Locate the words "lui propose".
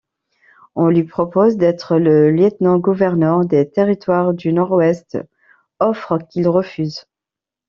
0.87-1.57